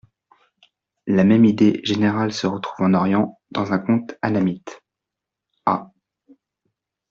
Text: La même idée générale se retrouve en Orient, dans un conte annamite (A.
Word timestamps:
La 1.05 1.23
même 1.23 1.45
idée 1.45 1.79
générale 1.83 2.33
se 2.33 2.47
retrouve 2.47 2.87
en 2.87 2.95
Orient, 2.95 3.39
dans 3.51 3.71
un 3.71 3.77
conte 3.77 4.15
annamite 4.23 4.81
(A. 5.67 5.91